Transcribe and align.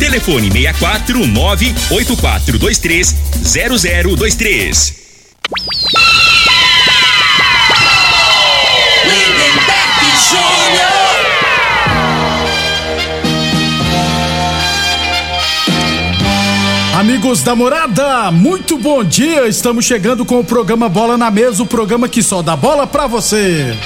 Telefone 0.00 0.50
64 0.50 1.26
98423 1.26 3.14
0023. 3.44 4.94
Lindenberg 9.04 10.00
Júnior. 10.26 10.90
Amigos 16.98 17.42
da 17.42 17.54
morada, 17.54 18.30
muito 18.30 18.78
bom 18.78 19.04
dia. 19.04 19.46
Estamos 19.48 19.84
chegando 19.84 20.24
com 20.24 20.40
o 20.40 20.44
programa 20.44 20.88
Bola 20.88 21.18
na 21.18 21.30
Mesa 21.30 21.62
o 21.62 21.66
programa 21.66 22.08
que 22.08 22.22
só 22.22 22.40
dá 22.40 22.56
bola 22.56 22.86
pra 22.86 23.06
você. 23.06 23.76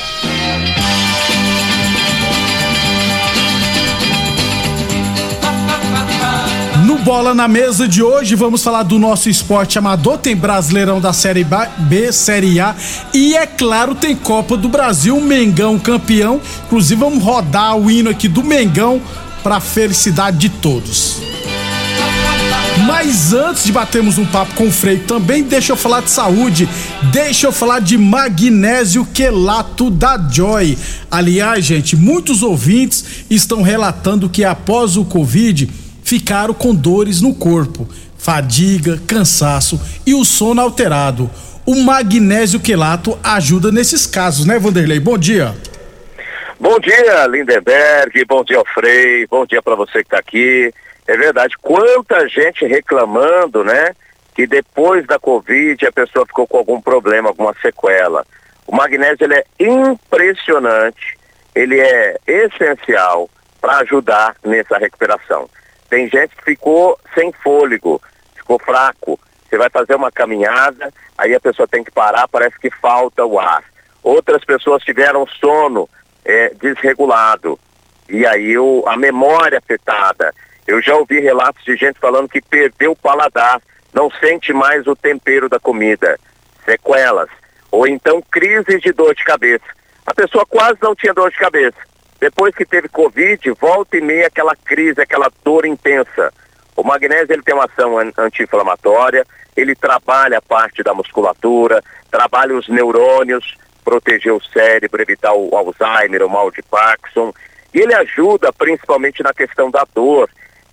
Bola 7.05 7.35
na 7.35 7.47
Mesa 7.47 7.87
de 7.87 8.03
hoje, 8.03 8.35
vamos 8.35 8.65
falar 8.65 8.83
do 8.83 8.99
nosso 8.99 9.29
esporte 9.29 9.79
amador. 9.79 10.17
Tem 10.17 10.35
Brasileirão 10.35 11.03
da 11.03 11.13
Série 11.13 11.45
B, 11.81 12.11
Série 12.11 12.59
A 12.59 12.75
e, 13.13 13.35
é 13.35 13.47
claro, 13.47 13.95
tem 13.95 14.17
Copa 14.17 14.57
do 14.57 14.71
Brasil, 14.71 15.21
Mengão 15.21 15.79
campeão. 15.79 16.41
Inclusive, 16.64 16.98
vamos 16.98 17.23
rodar 17.23 17.77
o 17.77 17.91
hino 17.91 18.09
aqui 18.09 18.27
do 18.27 18.43
Mengão 18.43 19.03
para 19.43 19.61
felicidade 19.61 20.39
de 20.39 20.48
todos. 20.48 21.20
Mas 22.87 23.35
antes 23.35 23.64
de 23.64 23.73
batermos 23.73 24.17
um 24.17 24.25
papo 24.25 24.55
com 24.55 24.69
o 24.69 24.73
Frei, 24.73 24.97
também 24.97 25.43
deixa 25.43 25.73
eu 25.73 25.77
falar 25.77 26.01
de 26.01 26.11
saúde, 26.11 26.67
deixa 27.13 27.47
eu 27.47 27.53
falar 27.53 27.81
de 27.81 27.98
magnésio 27.98 29.05
quelato 29.05 29.91
da 29.91 30.17
Joy. 30.17 30.79
Aliás, 31.11 31.67
gente, 31.67 31.97
muitos 31.97 32.43
ouvintes 32.43 33.05
estão 33.29 33.61
relatando 33.61 34.27
que 34.27 34.43
após 34.43 34.97
o 34.97 35.05
Covid 35.05 35.83
ficaram 36.05 36.55
com 36.55 36.75
dores 36.75 37.20
no 37.20 37.35
corpo, 37.35 37.89
fadiga, 38.19 39.01
cansaço 39.09 39.81
e 40.07 40.15
o 40.15 40.25
sono 40.25 40.61
alterado. 40.61 41.31
O 41.67 41.75
magnésio 41.77 42.61
quelato 42.61 43.19
ajuda 43.25 43.73
nesses 43.73 44.07
casos, 44.07 44.47
né, 44.47 44.59
Vanderlei? 44.59 45.01
Bom 45.01 45.17
dia. 45.17 45.55
Bom 46.61 46.79
dia, 46.79 47.27
Lindenberg. 47.27 48.25
Bom 48.27 48.45
dia, 48.45 48.63
Frei. 48.73 49.27
Bom 49.27 49.47
dia 49.47 49.63
para 49.63 49.75
você 49.75 49.93
que 49.95 50.07
está 50.07 50.19
aqui. 50.19 50.73
É 51.07 51.17
verdade. 51.17 51.55
Quanta 51.61 52.29
gente 52.29 52.67
reclamando, 52.67 53.64
né? 53.64 53.95
Que 54.35 54.47
depois 54.47 55.07
da 55.07 55.19
Covid 55.19 55.87
a 55.87 55.93
pessoa 55.93 56.27
ficou 56.27 56.47
com 56.47 56.59
algum 56.59 56.81
problema, 56.81 57.31
alguma 57.31 57.55
sequela. 57.61 58.27
O 58.67 58.75
magnésio 58.75 59.25
ele 59.25 59.35
é 59.35 59.45
impressionante, 59.59 61.19
ele 61.55 61.81
é 61.81 62.17
essencial 62.27 63.29
para 63.61 63.79
ajudar 63.79 64.37
nessa 64.45 64.79
recuperação. 64.79 65.48
Tem 65.89 66.08
gente 66.08 66.34
que 66.36 66.45
ficou 66.45 66.98
sem 67.14 67.33
fôlego, 67.33 68.00
ficou 68.34 68.58
fraco. 68.58 69.18
Você 69.48 69.56
vai 69.56 69.70
fazer 69.70 69.95
uma 69.95 70.11
caminhada, 70.11 70.92
aí 71.17 71.34
a 71.34 71.40
pessoa 71.40 71.68
tem 71.68 71.84
que 71.84 71.90
parar, 71.90 72.27
parece 72.28 72.58
que 72.58 72.70
falta 72.70 73.24
o 73.24 73.39
ar. 73.39 73.62
Outras 74.02 74.45
pessoas 74.45 74.83
tiveram 74.83 75.27
sono 75.27 75.89
é, 76.24 76.52
desregulado 76.55 77.58
e 78.08 78.27
aí 78.27 78.58
o, 78.58 78.84
a 78.86 78.96
memória 78.96 79.58
afetada. 79.58 80.33
Eu 80.67 80.80
já 80.83 80.95
ouvi 80.96 81.20
relatos 81.20 81.62
de 81.64 81.77
gente 81.77 81.98
falando 81.98 82.28
que 82.28 82.40
perdeu 82.40 82.92
o 82.92 82.96
paladar, 82.96 83.61
não 83.92 84.11
sente 84.11 84.52
mais 84.52 84.86
o 84.86 84.96
tempero 84.96 85.48
da 85.48 85.58
comida, 85.58 86.18
sequelas, 86.64 87.28
ou 87.70 87.86
então 87.86 88.22
crises 88.30 88.80
de 88.80 88.92
dor 88.92 89.14
de 89.14 89.24
cabeça. 89.24 89.64
A 90.06 90.14
pessoa 90.14 90.45
quase 90.46 90.78
não 90.83 90.95
tinha 90.95 91.14
dor 91.14 91.30
de 91.30 91.39
cabeça. 91.39 91.77
Depois 92.24 92.55
que 92.55 92.64
teve 92.64 92.89
Covid, 92.89 93.51
volta 93.61 93.98
e 93.98 94.01
meia 94.01 94.29
aquela 94.29 94.57
crise, 94.57 94.98
aquela 94.98 95.30
dor 95.45 95.67
intensa. 95.67 96.33
O 96.74 96.83
magnésio 96.83 97.30
ele 97.35 97.42
tem 97.42 97.55
uma 97.55 97.67
ação 97.67 97.98
an- 97.98 98.12
anti-inflamatória, 98.17 99.27
ele 99.55 99.74
trabalha 99.74 100.39
a 100.39 100.40
parte 100.40 100.83
da 100.83 100.95
musculatura, 100.95 101.83
trabalha 102.11 102.57
os 102.57 102.67
neurônios, 102.67 103.58
proteger 103.84 104.33
o 104.33 104.42
cérebro, 104.42 105.02
evitar 105.02 105.34
o 105.34 105.55
Alzheimer, 105.55 106.23
o 106.23 106.30
mal 106.30 106.51
de 106.51 106.63
Parkinson. 106.63 107.30
E 107.74 107.80
ele 107.80 107.95
ajuda 107.95 108.51
principalmente 108.55 109.23
na 109.23 109.34
questão 109.34 109.70
da 109.70 109.86
dor. 109.95 110.30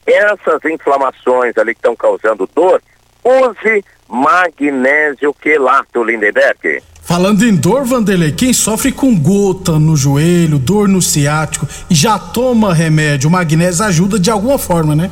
Essas 0.07 0.63
inflamações 0.63 1.57
ali 1.57 1.73
que 1.73 1.79
estão 1.79 1.97
causando 1.97 2.47
dor, 2.55 2.81
use 3.25 3.83
magnésio 4.11 5.33
quelato, 5.33 6.03
Lindenberg. 6.03 6.83
Falando 7.01 7.43
em 7.43 7.55
dor, 7.55 7.83
Vanderlei, 7.83 8.31
quem 8.31 8.53
sofre 8.53 8.91
com 8.91 9.17
gota 9.17 9.79
no 9.79 9.97
joelho, 9.97 10.59
dor 10.59 10.87
no 10.87 11.01
ciático 11.01 11.67
e 11.89 11.95
já 11.95 12.19
toma 12.19 12.73
remédio, 12.73 13.27
o 13.27 13.31
magnésio 13.31 13.85
ajuda 13.85 14.19
de 14.19 14.29
alguma 14.29 14.57
forma, 14.57 14.95
né? 14.95 15.09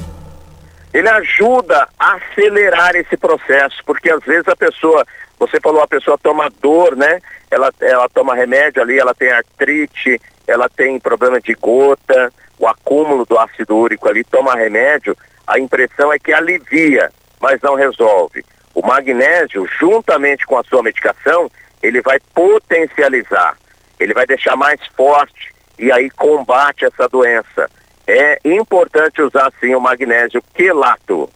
ele 0.93 1.07
ajuda 1.07 1.87
a 1.99 2.15
acelerar 2.15 2.95
esse 2.95 3.15
processo, 3.15 3.77
porque 3.85 4.11
às 4.11 4.23
vezes 4.23 4.47
a 4.47 4.55
pessoa, 4.55 5.05
você 5.37 5.59
falou, 5.61 5.81
a 5.81 5.87
pessoa 5.87 6.17
toma 6.17 6.49
dor, 6.61 6.95
né? 6.95 7.19
Ela, 7.51 7.71
ela 7.79 8.09
toma 8.09 8.35
remédio 8.35 8.81
ali, 8.81 8.97
ela 8.97 9.13
tem 9.13 9.31
artrite, 9.31 10.19
ela 10.47 10.67
tem 10.67 10.99
problema 10.99 11.39
de 11.39 11.53
gota, 11.53 12.33
o 12.57 12.67
acúmulo 12.67 13.25
do 13.25 13.37
ácido 13.37 13.75
úrico 13.75 14.09
ali, 14.09 14.23
toma 14.23 14.55
remédio, 14.55 15.15
a 15.45 15.59
impressão 15.59 16.11
é 16.11 16.17
que 16.17 16.33
alivia, 16.33 17.11
mas 17.39 17.61
não 17.61 17.75
resolve. 17.75 18.43
O 18.79 18.87
magnésio, 18.87 19.67
juntamente 19.77 20.45
com 20.45 20.57
a 20.57 20.63
sua 20.63 20.81
medicação, 20.81 21.51
ele 21.83 22.01
vai 22.01 22.17
potencializar, 22.33 23.57
ele 23.99 24.13
vai 24.13 24.25
deixar 24.25 24.55
mais 24.55 24.79
forte 24.95 25.53
e 25.77 25.91
aí 25.91 26.09
combate 26.11 26.85
essa 26.85 27.05
doença. 27.09 27.69
É 28.07 28.39
importante 28.45 29.21
usar 29.21 29.51
sim 29.59 29.75
o 29.75 29.81
magnésio 29.81 30.41
quelato. 30.53 31.29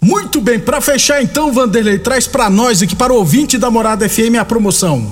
Muito 0.00 0.40
bem, 0.40 0.58
pra 0.58 0.80
fechar 0.80 1.22
então, 1.22 1.52
Vanderlei, 1.52 1.98
traz 1.98 2.26
pra 2.26 2.48
nós 2.48 2.82
aqui, 2.82 2.96
para 2.96 3.12
o 3.12 3.16
ouvinte 3.16 3.58
da 3.58 3.70
Morada 3.70 4.08
FM, 4.08 4.40
a 4.40 4.44
promoção. 4.46 5.02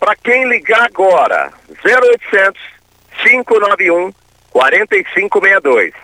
Para 0.00 0.16
quem 0.16 0.48
ligar 0.48 0.82
agora, 0.82 1.52
0800 1.86 2.60
591 3.22 4.12
4562. 4.50 5.94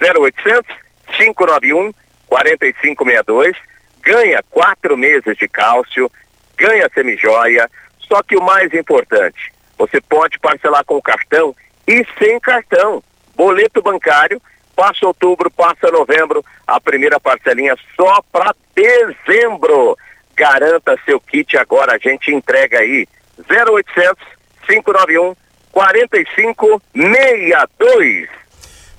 0800 0.00 0.76
591 1.18 1.92
4562. 2.26 3.54
Ganha 4.02 4.42
quatro 4.50 4.96
meses 4.96 5.36
de 5.36 5.48
cálcio, 5.48 6.10
ganha 6.56 6.90
semijoia. 6.92 7.70
Só 8.00 8.22
que 8.22 8.36
o 8.36 8.42
mais 8.42 8.72
importante, 8.74 9.52
você 9.78 10.00
pode 10.00 10.38
parcelar 10.38 10.84
com 10.84 11.00
cartão 11.00 11.54
e 11.86 12.04
sem 12.18 12.38
cartão. 12.40 13.02
Boleto 13.34 13.80
bancário, 13.80 14.42
passa 14.76 15.06
outubro, 15.06 15.50
passa 15.50 15.90
novembro, 15.90 16.44
a 16.66 16.80
primeira 16.80 17.18
parcelinha 17.18 17.74
só 17.96 18.20
para 18.30 18.54
dezembro. 18.74 19.96
Garanta 20.34 20.98
seu 21.04 21.20
kit 21.20 21.56
agora, 21.56 21.94
a 21.94 21.98
gente 21.98 22.32
entrega 22.32 22.78
aí. 22.78 23.06
0800 23.48 24.22
591 24.66 25.34
4562. 25.72 28.41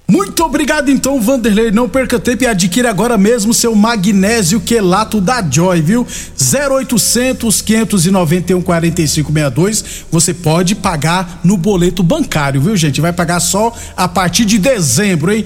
Muito 0.07 0.43
obrigado 0.43 0.89
então, 0.89 1.19
Vanderlei. 1.21 1.71
Não 1.71 1.87
perca 1.87 2.19
tempo 2.19 2.43
e 2.43 2.47
adquira 2.47 2.89
agora 2.89 3.17
mesmo 3.17 3.53
seu 3.53 3.73
magnésio 3.73 4.59
quelato 4.59 5.21
da 5.21 5.41
Joy, 5.41 5.81
viu? 5.81 6.05
0800 6.37 7.61
591 7.61 8.61
4562. 8.61 9.83
Você 10.11 10.33
pode 10.33 10.75
pagar 10.75 11.39
no 11.43 11.57
boleto 11.57 12.03
bancário, 12.03 12.61
viu, 12.61 12.75
gente? 12.75 13.01
Vai 13.01 13.13
pagar 13.13 13.39
só 13.39 13.73
a 13.95 14.07
partir 14.07 14.45
de 14.45 14.57
dezembro, 14.57 15.31
hein? 15.31 15.45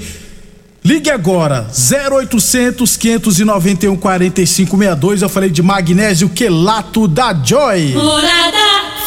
Ligue 0.84 1.10
agora, 1.10 1.68
0800 1.70 2.98
591 2.98 3.96
4562. 3.96 5.22
Eu 5.22 5.30
falei 5.30 5.50
de 5.50 5.62
magnésio 5.62 6.30
quelato 6.30 7.08
da 7.08 7.34
Joy. 7.34 7.94
Morada 7.94 8.58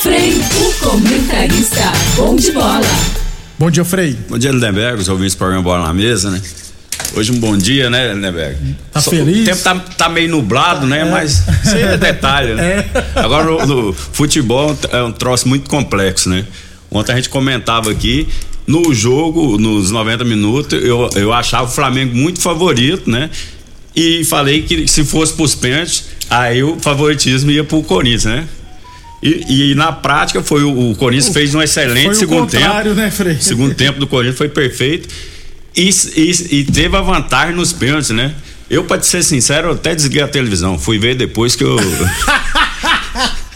Frei, 0.00 0.32
o 0.32 0.88
comentarista, 0.88 1.93
bom 2.17 2.35
de 2.35 2.52
bola. 2.52 3.19
Bom 3.60 3.70
dia, 3.70 3.84
Frei. 3.84 4.16
Bom 4.26 4.38
dia, 4.38 4.50
Lindenberg, 4.50 5.02
os 5.02 5.08
ouvintes 5.10 5.34
do 5.34 5.36
programa 5.36 5.62
Bola 5.62 5.86
na 5.86 5.92
Mesa, 5.92 6.30
né? 6.30 6.40
Hoje 7.14 7.30
um 7.30 7.38
bom 7.38 7.58
dia, 7.58 7.90
né, 7.90 8.14
Lindenberg? 8.14 8.56
Tá 8.90 9.02
feliz? 9.02 9.42
O 9.42 9.44
tempo 9.44 9.62
tá, 9.62 9.74
tá 9.98 10.08
meio 10.08 10.30
nublado, 10.30 10.86
né? 10.86 11.04
Mas 11.04 11.42
isso 11.62 11.74
aí 11.74 11.82
é 11.82 11.98
detalhe, 11.98 12.54
né? 12.54 12.86
É. 13.14 13.20
Agora, 13.20 13.66
no 13.66 13.92
futebol 13.92 14.74
é 14.90 15.02
um 15.02 15.12
troço 15.12 15.46
muito 15.46 15.68
complexo, 15.68 16.30
né? 16.30 16.46
Ontem 16.90 17.12
a 17.12 17.16
gente 17.16 17.28
comentava 17.28 17.90
aqui, 17.90 18.26
no 18.66 18.94
jogo, 18.94 19.58
nos 19.58 19.90
90 19.90 20.24
minutos, 20.24 20.82
eu, 20.82 21.10
eu 21.14 21.30
achava 21.30 21.64
o 21.64 21.70
Flamengo 21.70 22.16
muito 22.16 22.40
favorito, 22.40 23.10
né? 23.10 23.28
E 23.94 24.24
falei 24.24 24.62
que 24.62 24.88
se 24.88 25.04
fosse 25.04 25.34
pros 25.34 25.54
pênaltis, 25.54 26.06
aí 26.30 26.62
o 26.62 26.78
favoritismo 26.80 27.50
ia 27.50 27.62
pro 27.62 27.82
Corinthians, 27.82 28.24
né? 28.24 28.48
E, 29.22 29.70
e 29.72 29.75
na 29.75 29.93
prática 29.93 30.43
foi 30.43 30.62
o, 30.64 30.90
o 30.90 30.96
Corinthians 30.96 31.32
fez 31.32 31.55
um 31.55 31.61
excelente 31.61 32.05
Foi 32.05 32.14
o 32.14 32.19
segundo 32.19 32.40
contrário, 32.40 32.93
tempo. 32.94 33.02
né, 33.02 33.11
Frei? 33.11 33.34
O 33.34 33.43
segundo 33.43 33.75
tempo 33.75 34.00
do 34.00 34.06
Corinthians 34.06 34.38
foi 34.38 34.49
perfeito 34.49 35.08
e, 35.76 35.90
e, 36.17 36.58
e 36.58 36.64
teve 36.64 36.96
a 36.96 37.00
vantagem 37.00 37.55
nos 37.55 37.72
pênaltis, 37.72 38.11
né? 38.11 38.34
Eu, 38.69 38.84
pra 38.84 38.99
te 38.99 39.06
ser 39.06 39.22
sincero, 39.22 39.69
eu 39.69 39.72
até 39.75 39.94
desliguei 39.94 40.22
a 40.22 40.28
televisão. 40.28 40.78
Fui 40.78 40.99
ver 40.99 41.14
depois 41.17 41.56
que 41.56 41.64
eu. 41.64 41.76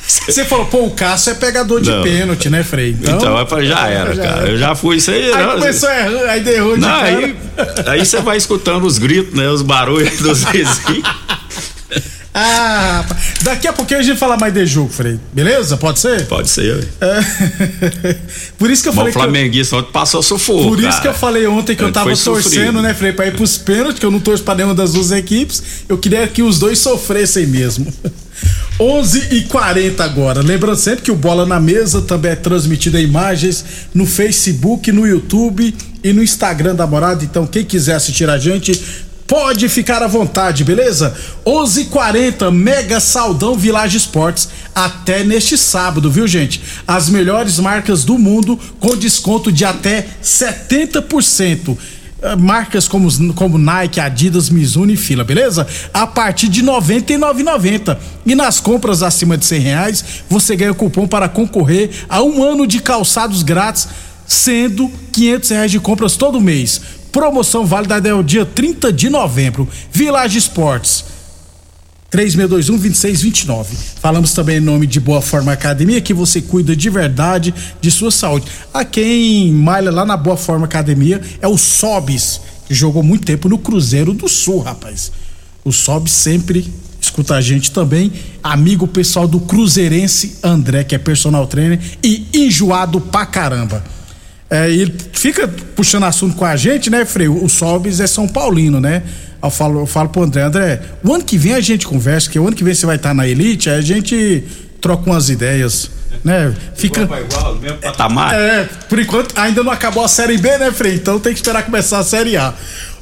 Você 0.07 0.45
falou, 0.45 0.67
pô, 0.67 0.87
o 0.87 0.91
Cássio 0.91 1.33
é 1.33 1.35
pegador 1.35 1.81
de 1.81 1.91
Não. 1.91 2.03
pênalti, 2.03 2.51
né, 2.51 2.63
Frei? 2.63 2.97
Então, 2.99 3.39
eu 3.39 3.47
falei, 3.47 3.69
já 3.69 3.89
era, 3.89 4.15
cara. 4.15 4.49
Eu 4.49 4.59
já 4.59 4.75
fui 4.75 4.97
isso 4.97 5.11
aí. 5.11 5.33
Aí 5.33 5.47
não, 5.47 5.55
começou 5.55 5.89
a 5.89 5.99
errar, 5.99 6.31
aí 6.31 6.41
derrou 6.41 6.75
de 6.75 6.81
não, 6.81 6.89
cara. 6.89 7.07
aí, 7.07 7.37
aí 7.87 8.05
você 8.07 8.21
vai 8.21 8.37
escutando 8.37 8.85
os 8.85 8.99
gritos, 8.99 9.35
né? 9.35 9.49
Os 9.49 9.63
barulhos 9.63 10.19
dos 10.19 10.45
vizinhos. 10.45 10.81
Ah, 12.37 13.03
rapaz. 13.07 13.35
daqui 13.43 13.69
a 13.69 13.73
pouquinho 13.73 14.01
a 14.01 14.03
gente 14.03 14.19
fala 14.19 14.37
mais 14.37 14.53
de 14.53 14.67
jogo, 14.67 14.91
Frei. 14.93 15.21
Beleza? 15.33 15.77
Pode 15.77 16.01
ser? 16.01 16.27
Pode 16.27 16.51
ser. 16.51 16.85
É. 17.01 18.17
Por 18.59 18.69
isso 18.71 18.83
que 18.83 18.89
eu 18.89 18.93
Mas 18.95 18.97
falei 18.97 19.11
o 19.11 19.13
que 19.13 19.19
eu- 19.19 19.23
flamenguista 19.23 19.77
ontem 19.77 19.93
passou 19.93 20.21
sufoco. 20.23 20.65
Por 20.69 20.79
isso 20.81 20.89
cara. 20.89 21.01
que 21.03 21.09
eu 21.09 21.15
falei 21.15 21.47
ontem 21.47 21.77
que 21.77 21.83
eu 21.83 21.87
Ele 21.87 21.95
tava 21.95 22.09
torcendo, 22.11 22.43
sofrido. 22.43 22.83
né, 22.83 22.93
Frei, 22.93 23.13
pra 23.13 23.27
ir 23.29 23.35
pros 23.37 23.57
pênaltis, 23.57 24.01
que 24.01 24.07
eu 24.07 24.11
não 24.11 24.19
torço 24.19 24.43
pra 24.43 24.55
nenhuma 24.57 24.75
das 24.75 24.93
duas 24.93 25.13
equipes. 25.13 25.63
Eu 25.89 25.97
queria 25.97 26.27
que 26.27 26.43
os 26.43 26.59
dois 26.59 26.79
sofressem 26.81 27.47
mesmo. 27.47 27.87
11 28.81 29.29
e 29.31 29.43
40 29.43 30.03
agora. 30.03 30.43
Lembrando 30.43 30.77
sempre 30.77 31.03
que 31.03 31.11
o 31.13 31.15
Bola 31.15 31.47
na 31.47 31.61
Mesa 31.61 32.03
também 32.03 32.33
é 32.33 32.37
transmitido 32.37 32.99
em 32.99 33.05
imagens 33.05 33.65
no 33.95 34.05
Facebook, 34.05 34.91
no 34.91 35.07
YouTube 35.07 35.73
e 36.03 36.13
no 36.13 36.21
Instagram 36.21 36.75
da 36.75 36.85
Morada. 36.85 37.23
Então, 37.25 37.47
quem 37.47 37.65
quiser 37.65 37.95
assistir 37.95 38.29
a 38.29 38.37
gente, 38.37 38.73
pode 39.27 39.69
ficar 39.69 40.03
à 40.03 40.07
vontade, 40.07 40.65
beleza? 40.65 41.15
11 41.47 41.83
e 41.83 41.85
40 41.87 42.51
Mega 42.51 43.01
Saldão 43.01 43.55
Village 43.55 43.97
Esportes. 43.97 44.49
Até 44.75 45.23
neste 45.25 45.57
sábado, 45.57 46.11
viu, 46.11 46.27
gente? 46.27 46.61
As 46.87 47.09
melhores 47.09 47.59
marcas 47.59 48.05
do 48.05 48.19
mundo 48.19 48.59
com 48.81 48.97
desconto 48.97 49.51
de 49.51 49.65
até 49.65 50.07
70%. 50.23 51.77
Eh, 52.25 52.37
Marcas 52.37 52.89
como, 52.89 53.35
como 53.35 53.59
Nike, 53.59 54.01
Adidas, 54.01 54.49
Mizuno 54.49 54.91
e 54.91 54.97
Fila, 54.97 55.23
beleza? 55.23 55.67
A 55.93 56.07
partir 56.07 56.49
de 56.49 56.61
R$ 56.61 56.67
99,90. 56.69 57.99
E 58.25 58.35
nas 58.35 58.61
compras 58.61 59.03
acima 59.03 59.37
de 59.37 59.45
100 59.45 59.61
reais, 59.61 60.05
você 60.29 60.57
ganha 60.57 60.73
cupom 60.73 61.07
para 61.07 61.29
concorrer 61.29 61.91
a 62.09 62.23
um 62.23 62.43
ano 62.43 62.67
de 62.67 62.81
calçados 62.81 63.43
grátis, 63.43 63.89
sendo 64.27 64.91
500 65.13 65.51
reais 65.51 65.71
de 65.71 65.79
compras 65.79 66.17
todo 66.17 66.41
mês. 66.41 66.81
Promoção 67.15 67.65
válida 67.65 67.95
até 67.95 68.13
o 68.13 68.25
dia 68.25 68.45
30 68.45 68.93
de 68.93 69.09
novembro. 69.09 69.69
Village 69.93 70.37
Esportes. 70.37 71.05
3621-2629. 72.11 73.67
Falamos 74.01 74.33
também 74.33 74.57
em 74.57 74.61
nome 74.61 74.85
de 74.85 74.99
Boa 74.99 75.23
Forma 75.23 75.53
Academia, 75.53 76.01
que 76.01 76.13
você 76.13 76.43
cuida 76.43 76.75
de 76.75 76.91
verdade 76.91 77.55
de 77.81 77.89
sua 77.89 78.11
saúde. 78.11 78.47
A 78.73 78.85
quem 78.85 79.53
malha 79.53 79.93
lá 79.93 80.05
na 80.05 80.17
Boa 80.17 80.37
Forma 80.37 80.65
Academia 80.65 81.21
é 81.41 81.47
o 81.47 81.57
Sobis, 81.57 82.41
que 82.67 82.75
jogou 82.75 83.05
muito 83.05 83.25
tempo 83.25 83.49
no 83.49 83.59
Cruzeiro 83.59 84.13
do 84.13 84.29
Sul, 84.29 84.59
rapaz. 84.59 85.13
O 85.65 85.71
Sobis 85.71 86.13
sempre 86.13 86.69
escuta 87.01 87.37
a 87.37 87.41
gente 87.41 87.71
também. 87.71 88.13
Amigo 88.43 88.89
pessoal 88.89 89.29
do 89.29 89.39
Cruzeirense 89.39 90.39
André, 90.43 90.83
que 90.83 90.97
é 90.97 90.99
personal 90.99 91.47
trainer 91.47 91.79
e 92.03 92.27
enjoado 92.35 93.01
pra 93.01 93.25
caramba. 93.25 93.85
É, 94.51 94.71
e 94.71 94.83
ele 94.83 94.95
fica 95.13 95.49
puxando 95.75 96.05
assunto 96.05 96.37
com 96.37 96.45
a 96.45 96.55
gente, 96.57 96.91
né, 96.91 97.05
Freio? 97.05 97.43
O 97.43 97.49
Sobis 97.49 98.01
é 98.01 98.07
São 98.07 98.29
Paulino, 98.29 98.81
né? 98.81 99.03
Eu 99.43 99.51
falo, 99.51 99.81
eu 99.81 99.87
falo 99.87 100.09
pro 100.09 100.23
André, 100.23 100.43
André, 100.43 100.81
o 101.03 101.13
ano 101.13 101.25
que 101.25 101.37
vem 101.37 101.55
a 101.55 101.61
gente 101.61 101.87
conversa, 101.87 102.31
que 102.31 102.39
o 102.39 102.47
ano 102.47 102.57
que 102.57 102.65
vem 102.65 102.75
você 102.75 102.87
vai 102.87 102.97
estar 102.97 103.13
na 103.13 103.27
elite, 103.27 103.69
aí 103.69 103.79
a 103.79 103.83
gente 103.83 104.43
troca 104.81 105.11
umas 105.11 105.29
ideias, 105.29 105.91
né? 106.23 106.55
Fica. 106.75 107.03
Igual 107.03 107.21
igual, 107.21 107.55
mesmo 107.57 107.79
patamar. 107.79 108.35
É, 108.35 108.69
por 108.89 108.99
enquanto 108.99 109.39
ainda 109.39 109.63
não 109.63 109.73
acabou 109.73 110.05
a 110.05 110.09
Série 110.09 110.39
B, 110.39 110.57
né, 110.59 110.71
Frei? 110.71 110.95
Então 110.95 111.19
tem 111.19 111.33
que 111.33 111.39
esperar 111.39 111.63
começar 111.63 111.99
a 111.99 112.05
Série 112.05 112.37
A. 112.37 112.55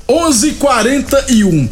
11:41 0.09 1.69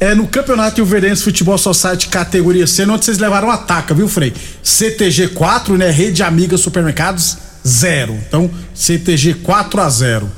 É 0.00 0.14
no 0.14 0.26
Campeonato 0.26 0.80
Ilverense 0.80 1.22
Futebol 1.22 1.58
Society 1.58 2.08
categoria 2.08 2.66
C, 2.66 2.84
onde 2.84 3.04
vocês 3.04 3.18
levaram 3.18 3.50
a 3.50 3.56
taca, 3.58 3.94
viu, 3.94 4.08
Frei? 4.08 4.32
CTG 4.62 5.28
4, 5.28 5.76
né? 5.76 5.90
Rede 5.90 6.22
Amiga 6.22 6.56
Supermercados 6.56 7.38
0. 7.66 8.14
Então, 8.28 8.50
CTG 8.74 9.34
4 9.34 9.80
a 9.80 9.88
0. 9.88 10.30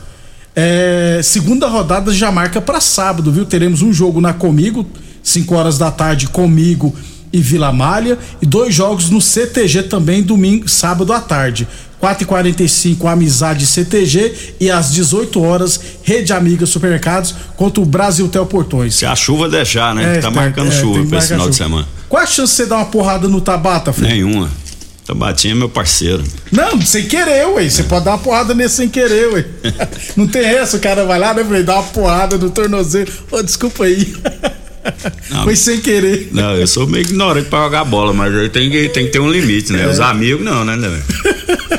É, 0.55 1.20
segunda 1.23 1.67
rodada 1.69 2.12
já 2.12 2.32
marca 2.32 2.61
para 2.61 2.81
sábado, 2.81 3.31
viu? 3.31 3.44
Teremos 3.44 3.82
um 3.82 3.93
jogo 3.93 4.20
na 4.20 4.32
Comigo, 4.32 4.87
5 5.23 5.55
horas 5.55 5.76
da 5.76 5.90
tarde, 5.90 6.28
Comigo 6.28 6.94
e 7.33 7.40
Vila 7.40 7.73
Malha, 7.73 8.18
e 8.40 8.47
dois 8.47 8.75
jogos 8.75 9.11
no 9.11 9.21
CTG 9.21 9.83
também, 9.83 10.23
domingo, 10.23 10.68
sábado 10.68 11.12
à 11.12 11.21
tarde. 11.21 11.68
4h45, 12.00 13.06
Amizade 13.11 13.66
CTG 13.66 14.33
e 14.61 14.71
às 14.71 14.92
18 14.92 15.42
horas, 15.42 15.80
Rede 16.02 16.33
Amiga 16.33 16.64
Supermercados 16.66 17.35
contra 17.56 17.83
o 17.83 17.87
Brasil 17.87 18.28
Tel 18.28 18.47
Portões. 18.47 18.95
Se 18.95 19.06
a 19.06 19.16
chuva 19.16 19.49
deixar, 19.49 19.95
né? 19.95 20.16
É, 20.18 20.21
tá 20.21 20.23
tá- 20.23 20.30
marcando 20.30 20.68
é, 20.68 20.80
chuva 20.80 21.04
pra 21.06 21.18
esse 21.18 21.28
final 21.28 21.49
de 21.50 21.56
chuva. 21.56 21.68
semana. 21.68 21.88
Qual 22.09 22.23
a 22.23 22.26
chance 22.26 22.52
de 22.52 22.56
você 22.56 22.66
dar 22.66 22.76
uma 22.76 22.85
porrada 22.87 23.28
no 23.28 23.40
Tabata, 23.40 23.92
Fred? 23.92 24.12
Nenhuma. 24.12 24.50
Tabatinha 25.06 25.52
é 25.54 25.56
meu 25.56 25.68
parceiro. 25.68 26.25
Não, 26.50 26.80
sem 26.82 27.04
querer, 27.06 27.46
ué. 27.48 27.68
Você 27.68 27.84
pode 27.84 28.04
dar 28.04 28.12
uma 28.12 28.18
porrada 28.18 28.54
nesse 28.54 28.76
sem 28.76 28.88
querer, 28.88 29.28
ué. 29.32 29.44
Não 30.16 30.26
tem 30.26 30.44
essa, 30.44 30.76
o 30.76 30.80
cara 30.80 31.04
vai 31.04 31.18
lá, 31.18 31.32
né, 31.32 31.44
Frei? 31.44 31.62
Dá 31.62 31.75
uma 31.75 31.82
porrada 31.84 32.36
no 32.36 32.50
tornozelo. 32.50 33.10
Ô, 33.30 33.40
desculpa 33.42 33.84
aí. 33.84 34.12
Não. 35.30 35.44
Foi 35.44 35.54
sem 35.56 35.80
querer. 35.80 36.28
Não, 36.32 36.54
eu 36.56 36.66
sou 36.66 36.86
meio 36.86 37.02
ignorante 37.04 37.48
pra 37.48 37.62
jogar 37.64 37.84
bola, 37.84 38.12
mas 38.12 38.34
aí 38.34 38.48
tem 38.48 38.70
que, 38.70 38.88
tem 38.88 39.06
que 39.06 39.12
ter 39.12 39.18
um 39.20 39.30
limite, 39.30 39.72
É. 39.72 39.76
né? 39.76 39.88
Os 39.88 40.00
amigos 40.00 40.44
não, 40.44 40.64
né, 40.64 40.76
né? 40.76 41.02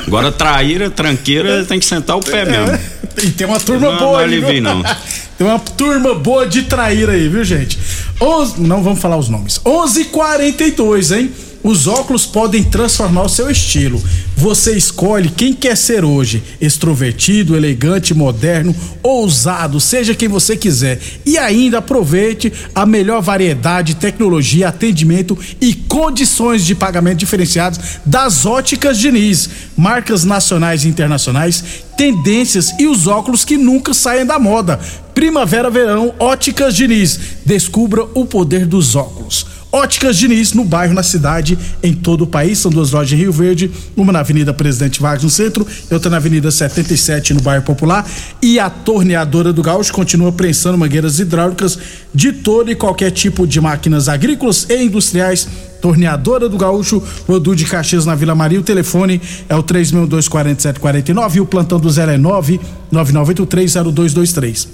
Agora 0.06 0.30
traíra, 0.32 0.90
tranqueira, 0.90 1.64
tem 1.64 1.78
que 1.78 1.86
sentar 1.86 2.16
o 2.16 2.20
pé 2.20 2.44
mesmo. 2.44 2.78
E 3.22 3.30
tem 3.30 3.46
uma 3.46 3.58
turma 3.60 3.90
Não, 3.92 3.98
boa 3.98 4.12
não 4.12 4.16
aí, 4.18 4.24
alivia, 4.24 4.52
viu? 4.52 4.62
não. 4.62 4.82
Tem 5.38 5.46
uma 5.46 5.58
turma 5.60 6.14
boa 6.16 6.44
de 6.48 6.62
traíra 6.62 7.12
aí, 7.12 7.28
viu, 7.28 7.44
gente? 7.44 7.78
Onze- 8.20 8.60
não 8.60 8.82
vamos 8.82 8.98
falar 9.00 9.16
os 9.16 9.28
nomes. 9.28 9.60
11:42, 9.64 11.16
hein? 11.16 11.30
Os 11.62 11.86
óculos 11.86 12.24
podem 12.24 12.62
transformar 12.62 13.22
o 13.22 13.28
seu 13.28 13.50
estilo. 13.50 14.02
Você 14.36 14.76
escolhe 14.76 15.28
quem 15.28 15.52
quer 15.52 15.76
ser 15.76 16.04
hoje: 16.04 16.42
extrovertido, 16.60 17.56
elegante, 17.56 18.14
moderno, 18.14 18.74
ousado, 19.02 19.80
seja 19.80 20.14
quem 20.14 20.28
você 20.28 20.56
quiser. 20.56 21.00
E 21.26 21.36
ainda 21.36 21.78
aproveite 21.78 22.52
a 22.74 22.86
melhor 22.86 23.20
variedade, 23.20 23.96
tecnologia, 23.96 24.68
atendimento 24.68 25.36
e 25.60 25.74
condições 25.74 26.64
de 26.64 26.74
pagamento 26.74 27.18
diferenciados 27.18 27.80
das 28.06 28.46
Óticas 28.46 28.98
Diniz. 28.98 29.50
Marcas 29.76 30.24
nacionais 30.24 30.84
e 30.84 30.88
internacionais, 30.88 31.64
tendências 31.96 32.72
e 32.78 32.86
os 32.86 33.06
óculos 33.06 33.44
que 33.44 33.56
nunca 33.56 33.92
saem 33.92 34.24
da 34.24 34.38
moda. 34.38 34.78
Primavera, 35.14 35.68
verão, 35.68 36.14
Óticas 36.20 36.76
Diniz. 36.76 37.18
Descubra 37.44 38.04
o 38.14 38.24
poder 38.24 38.66
dos 38.66 38.94
óculos. 38.94 39.57
Óticas 39.70 40.16
Diniz, 40.16 40.54
no 40.54 40.64
bairro, 40.64 40.94
na 40.94 41.02
cidade, 41.02 41.58
em 41.82 41.92
todo 41.92 42.22
o 42.22 42.26
país. 42.26 42.58
São 42.58 42.70
duas 42.70 42.90
lojas 42.90 43.12
em 43.12 43.16
Rio 43.16 43.30
Verde, 43.30 43.70
uma 43.94 44.10
na 44.12 44.20
Avenida 44.20 44.54
Presidente 44.54 44.98
Vargas, 45.00 45.22
no 45.22 45.30
centro, 45.30 45.66
e 45.90 45.94
outra 45.94 46.10
na 46.10 46.16
Avenida 46.16 46.50
77, 46.50 47.34
no 47.34 47.42
bairro 47.42 47.64
Popular. 47.64 48.08
E 48.40 48.58
a 48.58 48.70
torneadora 48.70 49.52
do 49.52 49.62
Gaúcho 49.62 49.92
continua 49.92 50.32
prensando 50.32 50.78
mangueiras 50.78 51.20
hidráulicas 51.20 51.78
de 52.14 52.32
todo 52.32 52.70
e 52.70 52.74
qualquer 52.74 53.10
tipo 53.10 53.46
de 53.46 53.60
máquinas 53.60 54.08
agrícolas 54.08 54.66
e 54.70 54.82
industriais. 54.82 55.46
Torneadora 55.82 56.48
do 56.48 56.56
Gaúcho, 56.56 57.02
Rodu 57.28 57.54
de 57.54 57.66
Caxias 57.66 58.06
na 58.06 58.14
Vila 58.14 58.34
Maria. 58.34 58.58
O 58.58 58.64
telefone 58.64 59.20
é 59.50 59.54
o 59.54 59.62
3624749 59.62 61.34
e 61.34 61.40
o 61.40 61.46
plantão 61.46 61.78
do 61.78 61.90
Zé 61.90 62.14
é 62.14 62.18
999830223. 62.18 64.66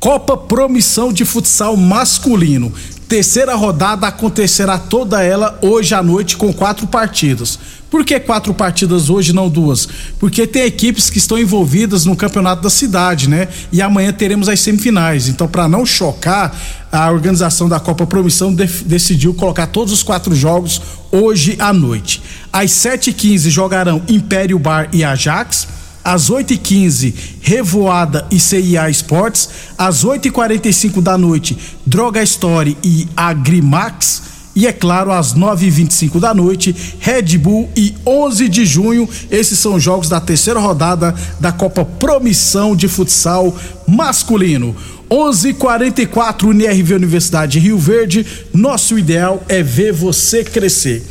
Copa 0.00 0.34
Promissão 0.36 1.12
de 1.12 1.24
Futsal 1.24 1.76
Masculino. 1.76 2.72
Terceira 3.12 3.54
rodada 3.54 4.06
acontecerá 4.06 4.78
toda 4.78 5.22
ela 5.22 5.58
hoje 5.60 5.94
à 5.94 6.02
noite 6.02 6.34
com 6.34 6.50
quatro 6.50 6.86
partidas. 6.86 7.58
Por 7.90 8.06
que 8.06 8.18
quatro 8.18 8.54
partidas 8.54 9.10
hoje, 9.10 9.34
não 9.34 9.50
duas? 9.50 9.86
Porque 10.18 10.46
tem 10.46 10.62
equipes 10.62 11.10
que 11.10 11.18
estão 11.18 11.38
envolvidas 11.38 12.06
no 12.06 12.16
campeonato 12.16 12.62
da 12.62 12.70
cidade, 12.70 13.28
né? 13.28 13.48
E 13.70 13.82
amanhã 13.82 14.10
teremos 14.14 14.48
as 14.48 14.60
semifinais. 14.60 15.28
Então, 15.28 15.46
para 15.46 15.68
não 15.68 15.84
chocar, 15.84 16.58
a 16.90 17.10
organização 17.10 17.68
da 17.68 17.78
Copa 17.78 18.06
Promissão 18.06 18.50
decidiu 18.54 19.34
colocar 19.34 19.66
todos 19.66 19.92
os 19.92 20.02
quatro 20.02 20.34
jogos 20.34 20.80
hoje 21.10 21.54
à 21.58 21.70
noite. 21.70 22.22
Às 22.50 22.70
7h15 22.70 23.50
jogarão 23.50 24.00
Império 24.08 24.58
Bar 24.58 24.88
e 24.90 25.04
Ajax. 25.04 25.68
Às 26.04 26.30
8h15, 26.30 27.14
Revoada 27.40 28.26
e 28.30 28.38
CIA 28.38 28.90
Esportes. 28.90 29.48
Às 29.78 30.04
8h45 30.04 31.00
da 31.00 31.16
noite, 31.16 31.56
Droga 31.86 32.22
Story 32.22 32.76
e 32.82 33.08
Agrimax. 33.16 34.22
E 34.54 34.66
é 34.66 34.72
claro, 34.72 35.12
às 35.12 35.34
9h25 35.34 36.20
da 36.20 36.34
noite, 36.34 36.74
Red 37.00 37.38
Bull 37.38 37.70
e 37.74 37.94
11 38.06 38.48
de 38.48 38.66
junho. 38.66 39.08
Esses 39.30 39.58
são 39.58 39.80
jogos 39.80 40.08
da 40.08 40.20
terceira 40.20 40.60
rodada 40.60 41.14
da 41.40 41.50
Copa 41.50 41.84
Promissão 41.84 42.76
de 42.76 42.86
Futsal 42.86 43.56
Masculino. 43.86 44.76
11:44 45.10 46.48
UNIRV 46.48 46.94
Universidade 46.94 47.58
Rio 47.58 47.78
Verde. 47.78 48.26
Nosso 48.52 48.98
ideal 48.98 49.42
é 49.48 49.62
ver 49.62 49.92
você 49.92 50.44
crescer. 50.44 51.02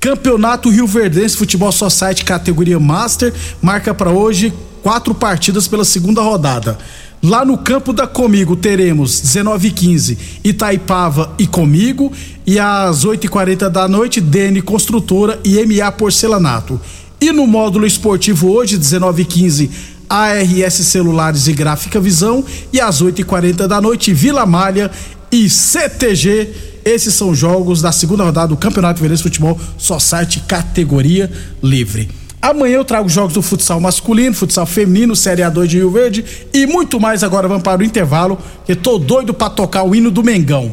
Campeonato 0.00 0.68
Rio 0.68 0.86
Verdense 0.86 1.36
Futebol 1.36 1.72
Society 1.72 2.24
categoria 2.24 2.78
Master 2.78 3.32
marca 3.60 3.94
para 3.94 4.10
hoje 4.10 4.52
quatro 4.82 5.14
partidas 5.14 5.66
pela 5.66 5.84
segunda 5.84 6.22
rodada. 6.22 6.78
Lá 7.22 7.44
no 7.44 7.58
campo 7.58 7.92
da 7.92 8.06
Comigo 8.06 8.54
teremos 8.54 9.20
19h15 9.20 10.16
Itaipava 10.44 11.34
e 11.38 11.46
Comigo 11.46 12.12
e 12.46 12.58
às 12.58 13.04
8h40 13.04 13.68
da 13.68 13.88
noite 13.88 14.20
DN 14.20 14.60
Construtora 14.62 15.40
e 15.44 15.64
MA 15.64 15.90
Porcelanato. 15.90 16.80
E 17.20 17.32
no 17.32 17.46
módulo 17.46 17.86
esportivo 17.86 18.52
hoje 18.52 18.78
19h15 18.78 19.70
ARS 20.08 20.74
Celulares 20.74 21.48
e 21.48 21.52
Gráfica 21.52 21.98
Visão 21.98 22.44
e 22.72 22.80
às 22.80 23.02
8h40 23.02 23.66
da 23.66 23.80
noite 23.80 24.12
Vila 24.12 24.46
Malha 24.46 24.90
e 25.32 25.48
CTG. 25.48 26.75
Esses 26.86 27.14
são 27.14 27.34
jogos 27.34 27.82
da 27.82 27.90
segunda 27.90 28.22
rodada 28.22 28.46
do 28.46 28.56
Campeonato 28.56 29.00
Verense 29.00 29.20
Futebol 29.20 29.58
Society 29.76 30.38
categoria 30.46 31.28
livre. 31.60 32.08
Amanhã 32.40 32.76
eu 32.76 32.84
trago 32.84 33.08
jogos 33.08 33.34
do 33.34 33.42
futsal 33.42 33.80
masculino, 33.80 34.32
futsal 34.32 34.64
feminino, 34.64 35.16
Série 35.16 35.42
A2 35.42 35.66
de 35.66 35.78
Rio 35.78 35.90
Verde 35.90 36.24
e 36.54 36.64
muito 36.64 37.00
mais. 37.00 37.24
Agora 37.24 37.48
vamos 37.48 37.64
para 37.64 37.82
o 37.82 37.84
intervalo, 37.84 38.38
que 38.64 38.76
tô 38.76 38.98
doido 38.98 39.34
para 39.34 39.50
tocar 39.50 39.82
o 39.82 39.96
hino 39.96 40.12
do 40.12 40.22
Mengão. 40.22 40.70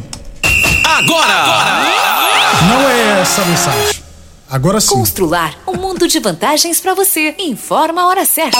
Agora! 0.83 1.33
Agora! 1.33 2.63
Não 2.69 2.89
é 2.91 3.21
essa 3.21 3.41
a 3.41 3.45
mensagem. 3.45 4.03
Agora 4.47 4.79
sim. 4.79 4.93
Constrular 4.93 5.55
um 5.67 5.77
mundo 5.77 6.07
de 6.07 6.19
vantagens 6.19 6.79
para 6.79 6.93
você. 6.93 7.33
Informa 7.39 8.03
a 8.03 8.07
hora 8.07 8.23
certa. 8.23 8.59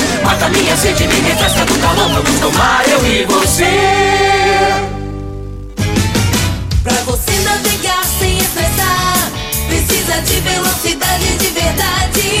Mata 0.23 0.49
minha 0.49 0.75
sede, 0.77 1.07
me 1.07 1.19
refresca 1.21 1.65
do 1.65 1.77
calor. 1.79 2.09
Vamos 2.09 2.39
tomar 2.39 2.87
eu 2.87 3.05
e 3.05 3.25
você. 3.25 3.65
Pra 6.83 6.93
você 7.05 7.31
navegar 7.43 8.03
sem 8.19 8.37
estressar, 8.37 9.31
precisa 9.67 10.21
de 10.21 10.39
velocidade 10.41 11.37
de 11.37 11.47
verdade. 11.47 12.40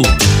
Brasil. 0.01 0.40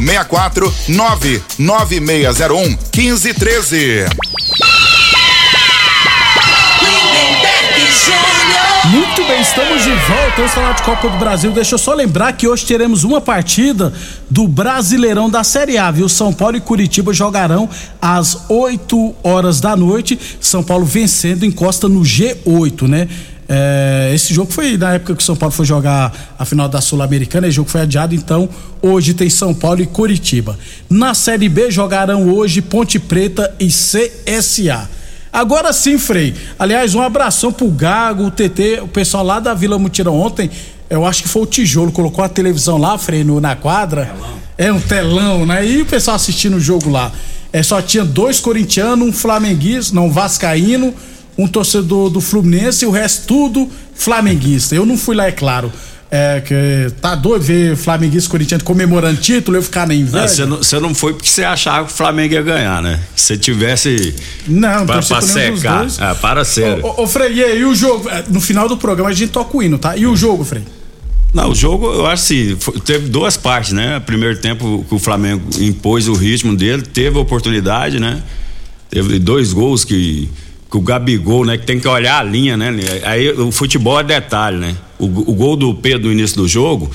64 0.05 0.73
99601 0.89 2.77
1513. 2.93 4.05
Muito 8.91 9.23
bem, 9.25 9.39
estamos 9.39 9.83
de 9.83 9.91
volta. 9.91 10.33
Vamos 10.37 10.51
falar 10.51 10.73
de 10.73 10.83
Copa 10.83 11.07
do 11.07 11.17
Brasil. 11.17 11.51
Deixa 11.51 11.75
eu 11.75 11.79
só 11.79 11.93
lembrar 11.93 12.33
que 12.33 12.47
hoje 12.47 12.65
teremos 12.65 13.03
uma 13.03 13.21
partida 13.21 13.93
do 14.29 14.47
Brasileirão 14.47 15.29
da 15.29 15.43
Série 15.43 15.77
A, 15.77 15.91
viu? 15.91 16.09
São 16.09 16.33
Paulo 16.33 16.57
e 16.57 16.61
Curitiba 16.61 17.13
jogarão 17.13 17.69
às 18.01 18.49
8 18.49 19.15
horas 19.23 19.61
da 19.61 19.75
noite. 19.75 20.19
São 20.41 20.63
Paulo 20.63 20.83
vencendo, 20.83 21.45
encosta 21.45 21.87
no 21.87 22.01
G8, 22.01 22.87
né? 22.87 23.07
É, 23.53 24.11
esse 24.15 24.33
jogo 24.33 24.49
foi 24.49 24.77
na 24.77 24.93
época 24.93 25.13
que 25.13 25.21
o 25.21 25.25
São 25.25 25.35
Paulo 25.35 25.53
foi 25.53 25.65
jogar 25.65 26.33
a 26.39 26.45
final 26.45 26.69
da 26.69 26.79
Sul-Americana, 26.79 27.47
esse 27.47 27.57
jogo 27.57 27.69
foi 27.69 27.81
adiado, 27.81 28.15
então 28.15 28.47
hoje 28.81 29.13
tem 29.13 29.29
São 29.29 29.53
Paulo 29.53 29.81
e 29.81 29.85
Curitiba. 29.85 30.57
Na 30.89 31.13
Série 31.13 31.49
B 31.49 31.69
jogarão 31.69 32.29
hoje 32.33 32.61
Ponte 32.61 32.97
Preta 32.97 33.53
e 33.59 33.67
CSA. 33.67 34.89
Agora 35.33 35.73
sim, 35.73 35.97
Frei. 35.97 36.33
Aliás, 36.57 36.95
um 36.95 37.01
abração 37.01 37.51
pro 37.51 37.67
Gago, 37.67 38.23
o 38.23 38.31
TT, 38.31 38.79
o 38.83 38.87
pessoal 38.87 39.25
lá 39.25 39.37
da 39.41 39.53
Vila 39.53 39.77
Mutirão 39.77 40.17
ontem. 40.17 40.49
Eu 40.89 41.05
acho 41.05 41.23
que 41.23 41.27
foi 41.27 41.41
o 41.41 41.45
Tijolo, 41.45 41.91
colocou 41.91 42.23
a 42.23 42.29
televisão 42.29 42.77
lá, 42.77 42.97
Frei, 42.97 43.25
no, 43.25 43.41
na 43.41 43.57
quadra. 43.57 44.15
É 44.57 44.71
um 44.71 44.79
telão, 44.79 45.45
né? 45.45 45.65
E 45.67 45.81
o 45.81 45.85
pessoal 45.85 46.15
assistindo 46.15 46.55
o 46.55 46.59
jogo 46.59 46.89
lá. 46.89 47.11
É, 47.51 47.61
só 47.61 47.81
tinha 47.81 48.05
dois 48.05 48.39
corintianos, 48.39 49.05
um 49.05 49.11
flamenguista, 49.11 49.93
não, 49.93 50.05
um 50.05 50.11
vascaíno, 50.11 50.93
um 51.43 51.47
torcedor 51.47 52.09
do 52.09 52.21
Fluminense 52.21 52.85
e 52.85 52.87
o 52.87 52.91
resto 52.91 53.25
tudo 53.27 53.69
flamenguista. 53.95 54.75
Eu 54.75 54.85
não 54.85 54.97
fui 54.97 55.15
lá, 55.15 55.27
é 55.27 55.31
claro. 55.31 55.71
É, 56.13 56.41
que 56.41 56.93
tá 56.99 57.15
doido 57.15 57.41
ver 57.41 57.77
flamenguista 57.77 58.27
e 58.27 58.31
corintiano 58.31 58.63
comemorando 58.65 59.15
título, 59.21 59.57
eu 59.57 59.63
ficar 59.63 59.87
na 59.87 59.93
inveja. 59.93 60.27
Você 60.27 60.45
não, 60.45 60.57
você 60.57 60.79
não 60.79 60.93
foi 60.93 61.13
porque 61.13 61.29
você 61.29 61.45
achava 61.45 61.87
que 61.87 61.93
o 61.93 61.95
Flamengo 61.95 62.33
ia 62.33 62.41
ganhar, 62.41 62.83
né? 62.83 62.99
Se 63.15 63.37
tivesse. 63.37 64.13
Não, 64.45 64.85
pra, 64.85 65.01
pra 65.01 65.21
secar. 65.21 65.87
Ah, 65.99 66.13
para 66.13 66.43
sério. 66.43 66.85
Ô, 66.85 67.03
ô, 67.03 67.07
Frei, 67.07 67.35
e 67.35 67.43
aí 67.43 67.63
o 67.63 67.73
jogo? 67.73 68.09
É, 68.09 68.25
No 68.27 68.41
final 68.41 68.67
do 68.67 68.75
programa 68.75 69.09
a 69.09 69.13
gente 69.13 69.31
toca 69.31 69.55
o 69.55 69.63
hino, 69.63 69.77
tá? 69.77 69.95
E 69.95 70.05
o 70.05 70.13
jogo, 70.13 70.43
Frei? 70.43 70.63
Não, 71.33 71.51
o 71.51 71.55
jogo, 71.55 71.85
eu 71.85 72.05
acho 72.05 72.23
assim, 72.23 72.57
teve 72.83 73.07
duas 73.07 73.37
partes, 73.37 73.71
né? 73.71 74.01
Primeiro 74.01 74.37
tempo 74.37 74.85
que 74.89 74.93
o 74.93 74.99
Flamengo 74.99 75.41
impôs 75.61 76.09
o 76.09 76.13
ritmo 76.13 76.57
dele, 76.57 76.81
teve 76.81 77.17
a 77.17 77.21
oportunidade, 77.21 78.01
né? 78.01 78.21
Teve 78.89 79.17
dois 79.17 79.53
gols 79.53 79.85
que, 79.85 80.27
que 80.71 80.77
o 80.77 80.81
Gabigol, 80.81 81.43
né? 81.43 81.57
Que 81.57 81.65
tem 81.65 81.79
que 81.79 81.87
olhar 81.87 82.19
a 82.19 82.23
linha, 82.23 82.55
né? 82.55 82.73
Aí 83.03 83.29
o 83.29 83.51
futebol 83.51 83.99
é 83.99 84.03
detalhe, 84.03 84.57
né? 84.57 84.77
O, 84.97 85.05
o 85.05 85.35
gol 85.35 85.57
do 85.57 85.73
Pedro 85.75 86.07
no 86.07 86.13
início 86.13 86.37
do 86.37 86.47
jogo, 86.47 86.89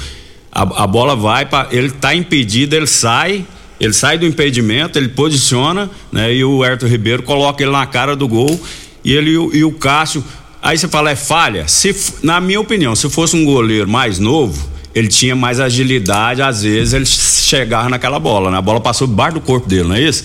a, 0.50 0.62
a 0.84 0.86
bola 0.86 1.14
vai 1.14 1.44
para 1.44 1.68
ele 1.70 1.90
tá 1.90 2.14
impedido, 2.14 2.74
ele 2.74 2.86
sai, 2.86 3.44
ele 3.78 3.92
sai 3.92 4.16
do 4.16 4.24
impedimento, 4.24 4.98
ele 4.98 5.08
posiciona, 5.08 5.90
né? 6.10 6.34
E 6.34 6.42
o 6.42 6.64
Herto 6.64 6.86
Ribeiro 6.86 7.22
coloca 7.22 7.62
ele 7.62 7.70
na 7.70 7.84
cara 7.86 8.16
do 8.16 8.26
gol 8.26 8.58
e 9.04 9.12
ele 9.12 9.32
e 9.32 9.62
o, 9.62 9.72
Cássio 9.72 10.24
Aí 10.62 10.76
você 10.76 10.88
fala, 10.88 11.10
é 11.10 11.14
falha? 11.14 11.68
Se, 11.68 11.94
na 12.24 12.40
minha 12.40 12.60
opinião, 12.60 12.96
se 12.96 13.08
fosse 13.10 13.36
um 13.36 13.44
goleiro 13.44 13.88
mais 13.88 14.18
novo, 14.18 14.68
ele 14.94 15.06
tinha 15.06 15.36
mais 15.36 15.60
agilidade, 15.60 16.42
às 16.42 16.62
vezes 16.62 16.94
ele 16.94 17.06
chegava 17.06 17.88
naquela 17.88 18.18
bola, 18.18 18.50
né? 18.50 18.56
A 18.56 18.62
bola 18.62 18.80
passou 18.80 19.06
debaixo 19.06 19.34
do 19.34 19.40
corpo 19.42 19.68
dele, 19.68 19.84
não 19.84 19.94
é 19.94 20.02
isso? 20.02 20.24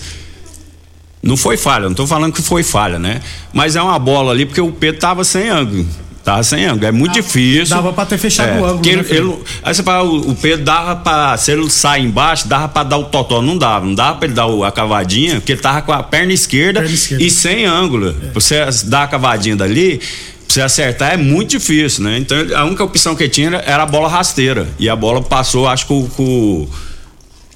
Não 1.22 1.36
foi 1.36 1.56
falha, 1.56 1.86
não 1.88 1.94
tô 1.94 2.06
falando 2.06 2.32
que 2.32 2.42
foi 2.42 2.62
falha, 2.64 2.98
né? 2.98 3.20
Mas 3.52 3.76
é 3.76 3.82
uma 3.82 3.98
bola 3.98 4.32
ali 4.32 4.44
porque 4.44 4.60
o 4.60 4.72
Pedro 4.72 5.00
tava 5.00 5.22
sem 5.22 5.48
ângulo. 5.48 5.86
Tava 6.24 6.42
sem 6.42 6.64
ângulo. 6.66 6.86
É 6.86 6.92
muito 6.92 7.12
difícil. 7.14 7.74
dava 7.76 7.92
pra 7.92 8.06
ter 8.06 8.16
fechado 8.18 8.48
o 8.50 8.64
ângulo, 8.64 8.74
porque 8.74 8.94
né, 8.96 9.04
ele- 9.08 9.18
ele- 9.18 9.38
aí 9.62 9.74
você 9.74 9.82
fala, 9.82 10.04
o, 10.08 10.34
Pedro 10.36 10.64
dava 10.64 10.96
pra. 10.96 11.36
Se 11.36 11.50
ele 11.52 11.68
sai 11.70 12.00
embaixo, 12.00 12.46
dava 12.48 12.68
pra 12.68 12.82
dar 12.84 12.96
o 12.98 13.04
totó. 13.04 13.40
Não 13.42 13.56
dava. 13.58 13.84
Não 13.86 13.94
dava 13.94 14.18
pra 14.18 14.26
ele 14.26 14.34
dar 14.34 14.46
o- 14.46 14.62
a 14.64 14.70
cavadinha, 14.70 15.36
porque 15.36 15.52
ele 15.52 15.60
tava 15.60 15.82
com 15.82 15.92
a 15.92 16.02
perna 16.02 16.32
esquerda, 16.32 16.80
e 17.24 17.30
sem 17.30 17.64
ângulo. 17.64 18.12
Pra 18.14 18.30
você 18.34 18.64
dar 18.84 19.04
a 19.04 19.06
cavadinha 19.08 19.56
dali. 19.56 20.00
Você 20.46 20.60
acertar 20.60 21.14
é 21.14 21.16
muito 21.16 21.50
difícil, 21.50 22.04
né? 22.04 22.18
Então 22.18 22.36
ele- 22.38 22.54
a 22.54 22.64
única 22.64 22.84
opção 22.84 23.16
que 23.16 23.22
ele 23.24 23.30
tinha 23.30 23.46
era- 23.48 23.62
era 23.66 23.82
a 23.84 23.86
bola 23.86 24.08
rasteira. 24.08 24.68
E 24.78 24.88
a 24.88 24.94
bola 24.94 25.22
passou, 25.22 25.66
acho 25.66 25.86
que 25.86 25.92
o, 25.92 26.68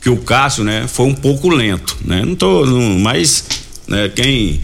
que 0.07 0.11
o- 0.11 0.15
o 0.15 0.19
Cássio, 0.19 0.63
né, 0.63 0.85
foi 0.87 1.07
um 1.07 1.15
pouco 1.15 1.49
lento, 1.49 1.97
né? 2.05 2.23
Não 2.25 2.37
tô, 2.37 2.65
não, 2.65 2.97
mas 3.01 3.45
né, 3.89 4.09
quem 4.15 4.61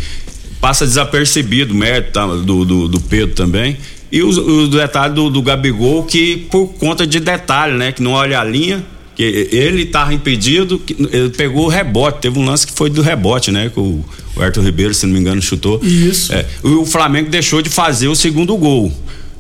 passa 0.61 0.87
desapercebido, 0.87 1.75
o 1.75 1.77
mérito 1.77 2.13
tá, 2.13 2.25
do, 2.27 2.65
do, 2.65 2.87
do 2.89 3.01
Pedro 3.01 3.35
também. 3.35 3.77
E 4.13 4.23
os, 4.23 4.39
os 4.39 4.69
detalhes 4.69 5.15
do, 5.17 5.29
do 5.31 5.43
Gabigol, 5.43 6.05
que 6.05 6.37
por 6.51 6.69
conta 6.75 7.05
de 7.07 7.19
detalhe, 7.19 7.77
né? 7.77 7.91
Que 7.93 8.03
não 8.03 8.13
olha 8.13 8.39
a 8.39 8.45
linha, 8.45 8.85
que 9.17 9.23
ele 9.51 9.83
estava 9.83 10.13
impedido, 10.15 10.79
que 10.79 10.95
ele 11.11 11.31
pegou 11.31 11.65
o 11.65 11.69
rebote, 11.69 12.21
teve 12.21 12.39
um 12.39 12.45
lance 12.45 12.67
que 12.67 12.73
foi 12.75 12.89
do 12.91 13.03
rebote, 13.03 13.51
né? 13.51 13.69
Que 13.73 13.81
o, 13.81 14.05
o 14.37 14.43
Arthur 14.43 14.63
Ribeiro, 14.65 14.95
se 14.95 15.07
não 15.07 15.15
me 15.15 15.19
engano, 15.21 15.41
chutou. 15.43 15.81
Isso. 15.83 16.33
É, 16.33 16.47
o 16.63 16.85
Flamengo 16.87 17.31
deixou 17.31 17.61
de 17.63 17.69
fazer 17.71 18.07
o 18.09 18.15
segundo 18.15 18.55
gol 18.57 18.93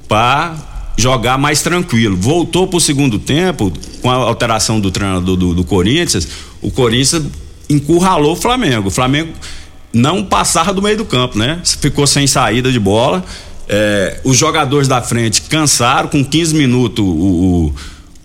para 0.09 0.57
jogar 0.97 1.39
mais 1.39 1.63
tranquilo. 1.63 2.17
Voltou 2.17 2.67
pro 2.67 2.81
segundo 2.81 3.19
tempo, 3.19 3.73
com 4.01 4.11
a 4.11 4.15
alteração 4.15 4.81
do 4.81 4.91
treinador 4.91 5.37
do, 5.37 5.55
do 5.55 5.65
Corinthians, 5.65 6.29
o 6.61 6.71
Corinthians 6.71 7.25
encurralou 7.69 8.33
o 8.33 8.37
Flamengo. 8.37 8.89
O 8.89 8.91
Flamengo 8.91 9.33
não 9.93 10.25
passava 10.25 10.73
do 10.73 10.81
meio 10.81 10.97
do 10.97 11.05
campo, 11.05 11.39
né? 11.39 11.61
Ficou 11.81 12.07
sem 12.07 12.27
saída 12.27 12.71
de 12.71 12.79
bola. 12.79 13.25
É, 13.69 14.21
os 14.25 14.37
jogadores 14.37 14.89
da 14.89 15.01
frente 15.01 15.43
cansaram, 15.43 16.09
com 16.09 16.25
15 16.25 16.55
minutos 16.55 17.05
o, 17.05 17.09
o, 17.09 17.75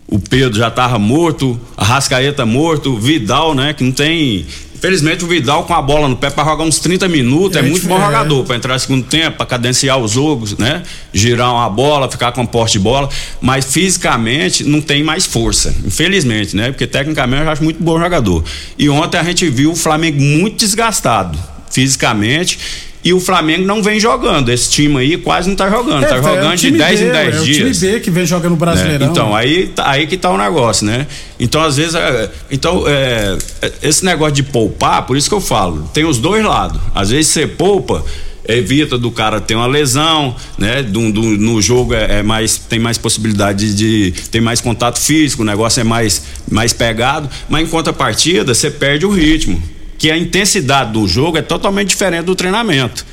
o 0.07 0.19
Pedro 0.19 0.57
já 0.57 0.69
estava 0.69 0.97
morto, 0.97 1.59
a 1.75 1.83
Rascaeta 1.83 2.45
morto, 2.45 2.97
Vidal, 2.97 3.53
né? 3.53 3.73
Que 3.73 3.83
não 3.83 3.91
tem. 3.91 4.45
Infelizmente 4.77 5.25
o 5.25 5.27
Vidal 5.27 5.63
com 5.63 5.73
a 5.73 5.81
bola 5.81 6.07
no 6.07 6.15
pé 6.15 6.29
para 6.29 6.43
jogar 6.43 6.63
uns 6.63 6.79
30 6.79 7.07
minutos 7.09 7.57
é, 7.57 7.59
É, 7.59 7.63
muito 7.63 7.87
bom 7.87 7.97
é. 7.97 8.05
jogador 8.05 8.43
para 8.43 8.55
entrar 8.55 8.73
no 8.75 8.79
segundo 8.79 9.05
tempo, 9.05 9.37
para 9.37 9.45
cadenciar 9.45 9.97
os 9.97 10.11
jogos, 10.11 10.55
né? 10.57 10.83
Girar 11.11 11.51
uma 11.51 11.69
bola, 11.69 12.09
ficar 12.09 12.31
com 12.31 12.45
porte 12.45 12.73
de 12.73 12.79
bola, 12.79 13.09
mas 13.41 13.65
fisicamente 13.65 14.63
não 14.63 14.79
tem 14.79 15.03
mais 15.03 15.25
força, 15.25 15.73
infelizmente, 15.85 16.55
né? 16.55 16.71
Porque 16.71 16.85
tecnicamente 16.85 17.43
eu 17.43 17.49
acho 17.49 17.63
muito 17.63 17.81
bom 17.83 17.99
jogador. 17.99 18.43
E 18.77 18.87
ontem 18.87 19.17
a 19.17 19.23
gente 19.23 19.49
viu 19.49 19.71
o 19.71 19.75
Flamengo 19.75 20.21
muito 20.21 20.57
desgastado 20.57 21.37
fisicamente 21.69 22.59
e 23.07 23.13
o 23.13 23.19
Flamengo 23.19 23.65
não 23.65 23.81
vem 23.81 23.99
jogando. 23.99 24.49
Esse 24.49 24.69
time 24.69 24.97
aí 24.97 25.17
quase 25.17 25.47
não 25.47 25.55
tá 25.55 25.69
jogando, 25.69 26.01
tá 26.05 26.15
É, 26.15 26.17
é 26.17 26.19
o 26.19 26.23
jogando 26.23 26.55
de 26.55 26.61
time 26.67 26.77
10 26.77 26.99
B, 26.99 27.05
em 27.05 27.11
10 27.11 27.27
é 27.35 27.39
dias. 27.39 27.57
o 27.67 27.79
time 27.79 27.91
B 27.93 27.99
que 28.01 28.11
vem 28.11 28.25
jogando 28.25 28.53
o 28.53 28.55
Brasileirão. 28.57 29.05
né? 29.07 29.11
Então, 29.11 29.35
aí, 29.35 29.67
tá- 29.67 29.89
aí 29.89 30.05
que 30.07 30.17
tá 30.17 30.29
o 30.29 30.37
negócio, 30.37 30.85
né? 30.85 31.07
Então, 31.39 31.61
às 31.63 31.77
vezes, 31.77 31.95
é, 31.95 32.29
então, 32.51 32.83
é, 32.87 33.37
é, 33.61 33.71
esse 33.81 34.03
negócio 34.03 34.33
de 34.35 34.43
poupar, 34.43 35.03
por 35.05 35.15
isso 35.15 35.29
que 35.29 35.35
eu 35.35 35.41
falo, 35.41 35.89
tem 35.93 36.03
os 36.05 36.17
dois 36.17 36.43
lados. 36.43 36.79
Às 36.93 37.09
vezes 37.11 37.27
você 37.31 37.47
poupa, 37.47 38.03
evita 38.49 38.97
do 38.97 39.11
cara 39.11 39.41
ter 39.41 39.55
uma 39.55 39.67
lesão, 39.67 40.33
né? 40.57 40.81
Do, 40.81 41.11
do- 41.11 41.21
no 41.37 41.61
jogo 41.61 41.93
é, 41.93 42.19
é 42.19 42.23
mais, 42.23 42.57
tem 42.57 42.79
mais 42.79 42.97
possibilidade 42.97 43.73
de, 43.75 44.11
de 44.11 44.21
tem 44.29 44.39
mais 44.41 44.61
contato 44.61 44.99
físico, 44.99 45.41
o 45.41 45.45
negócio 45.45 45.81
é 45.81 45.83
mais, 45.83 46.23
mais 46.49 46.71
pegado, 46.73 47.29
mas 47.49 47.67
em 47.67 47.69
contrapartida, 47.69 48.53
você 48.53 48.71
perde 48.71 49.05
o 49.05 49.09
ritmo. 49.11 49.61
Que 49.97 50.11
a 50.11 50.17
intensidade 50.17 50.91
do 50.93 51.07
jogo 51.07 51.37
é 51.37 51.41
totalmente 51.41 51.89
diferente 51.89 52.25
do 52.25 52.35
treinamento 52.35 53.05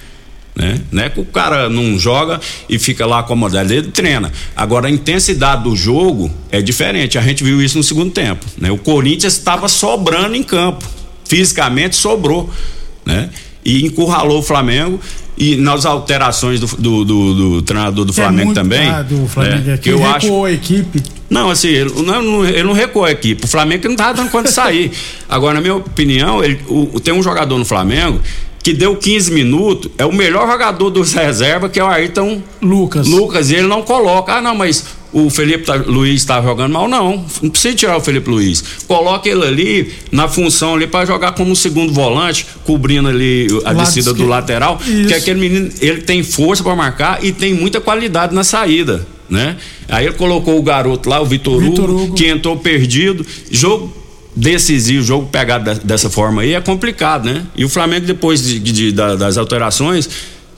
né? 0.55 0.81
Não 0.91 1.03
é 1.03 1.11
que 1.11 1.21
o 1.21 1.25
cara 1.25 1.69
não 1.69 1.99
joga 1.99 2.41
e 2.69 2.79
fica 2.79 3.05
lá 3.05 3.21
acomodado, 3.21 3.73
ele 3.73 3.89
treina. 3.89 4.33
Agora 4.55 4.87
a 4.87 4.91
intensidade 4.91 5.65
do 5.65 5.75
jogo 5.75 6.31
é 6.51 6.63
diferente. 6.63 7.19
A 7.19 7.23
gente 7.23 7.43
viu 7.43 7.61
isso 7.61 7.77
no 7.77 7.85
segundo 7.85 8.13
tempo, 8.13 8.47
né? 8.57 8.71
O 8.71 8.79
Corinthians 8.79 9.35
estava 9.35 9.69
sobrando 9.69 10.37
em 10.37 10.43
campo, 10.43 10.89
fisicamente 11.25 11.97
sobrou, 11.97 12.49
né? 13.05 13.31
E 13.65 13.85
encurralou 13.87 14.41
o 14.41 14.43
Flamengo 14.43 15.01
e 15.37 15.57
nas 15.57 15.85
alterações 15.87 16.61
do, 16.61 16.67
do, 16.67 17.05
do- 17.05 17.35
do 17.35 17.63
treinador 17.63 18.05
do 18.05 18.13
Que 18.13 18.21
é 18.21 18.25
Flamengo 18.25 18.47
muito- 18.47 18.61
também, 18.61 18.89
Ah, 18.89 19.03
do 19.03 19.27
Flamengo 19.27 19.65
né? 19.67 19.75
é 19.75 19.79
que 19.79 19.89
eu 19.89 20.05
acho 20.07 20.27
recuou 20.27 20.45
a 20.45 20.53
equipe. 20.53 21.03
não, 21.31 21.51
assim, 21.51 21.69
ele 21.69 21.91
não, 22.03 22.23
não- 22.23 22.45
ele 22.45 22.63
não 22.63 22.73
recuou 22.73 23.05
a 23.05 23.11
equipe. 23.11 23.45
O 23.45 23.49
Flamengo 23.49 23.89
não 23.89 23.97
tava 23.97 24.15
dando 24.15 24.31
conta 24.31 24.49
de 24.49 24.55
sair. 24.55 24.93
Agora, 25.29 25.55
na 25.55 25.61
minha 25.61 25.75
opinião, 25.77 26.45
ele- 26.45 26.61
o- 26.69 27.01
tem 27.01 27.13
um 27.15 27.23
jogador 27.23 27.59
no 27.59 27.65
Flamengo 27.65 28.21
que 28.63 28.73
deu 28.73 28.97
15 28.97 29.31
minutos, 29.33 29.91
é 29.99 30.07
o 30.07 30.13
melhor 30.13 30.47
jogador 30.47 30.89
dos 30.91 31.13
reservas, 31.13 31.71
que 31.71 31.79
é 31.81 31.85
o 31.85 31.87
Ayrton 31.87 32.41
Lucas. 32.63 33.07
Lucas, 33.07 33.51
e 33.51 33.57
ele 33.57 33.67
não 33.67 33.83
coloca. 33.83 34.35
Ah, 34.35 34.41
não, 34.41 34.55
mas 34.55 34.85
o 35.15 35.31
Felipe 35.31 35.65
tá- 35.65 35.77
Luiz 35.77 36.21
está 36.21 36.43
jogando 36.43 36.73
mal, 36.73 36.87
não. 36.89 37.25
Não 37.41 37.49
precisa 37.49 37.75
tirar 37.75 37.97
o 37.97 38.01
Felipe 38.01 38.29
Luiz. 38.29 38.63
Coloca 38.87 39.29
ele 39.29 39.43
ali 39.47 39.93
na 40.13 40.29
função 40.29 40.75
ali 40.75 40.87
para 40.87 41.07
jogar 41.07 41.33
como 41.33 41.51
um 41.53 41.55
segundo 41.55 41.93
volante, 41.93 42.45
cobrindo 42.65 43.09
ali 43.09 43.47
a 43.65 43.71
Lado 43.73 43.79
descida 43.87 44.13
do 44.13 44.27
lateral, 44.27 44.79
Isso. 44.87 45.09
que 45.09 45.15
aquele 45.15 45.41
menino, 45.41 45.71
ele 45.81 46.03
tem 46.03 46.23
força 46.23 46.63
para 46.63 46.75
marcar 46.77 47.25
e 47.25 47.33
tem 47.33 47.55
muita 47.55 47.81
qualidade 47.81 48.35
na 48.35 48.43
saída, 48.45 49.07
né? 49.31 49.57
Aí 49.89 50.07
ele 50.07 50.15
colocou 50.15 50.59
o 50.59 50.63
garoto 50.63 51.09
lá, 51.09 51.21
o 51.21 51.25
Vitor 51.27 51.61
Vitor 51.61 51.89
Hugo, 51.89 52.03
Hugo. 52.05 52.15
que 52.15 52.27
entrou 52.27 52.57
perdido, 52.57 53.25
jogo 53.51 53.93
decisivo, 54.37 55.05
jogo 55.05 55.29
pegado 55.31 55.75
de- 55.75 55.81
dessa 55.87 56.11
forma 56.11 56.43
aí 56.43 56.55
é 56.55 56.61
complicado, 56.61 57.27
né? 57.27 57.45
E 57.57 57.65
o 57.65 57.69
Flamengo 57.69 58.05
depois 58.07 58.43
de- 58.43 58.59
de- 58.59 58.91
da- 58.93 59.15
das 59.15 59.37
alterações 59.39 60.09